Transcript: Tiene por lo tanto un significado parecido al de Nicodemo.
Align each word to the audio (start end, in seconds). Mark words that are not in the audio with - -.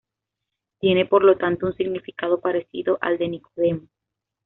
Tiene 0.79 1.05
por 1.05 1.23
lo 1.23 1.37
tanto 1.37 1.67
un 1.67 1.75
significado 1.75 2.41
parecido 2.41 2.97
al 3.01 3.19
de 3.19 3.27
Nicodemo. 3.29 3.87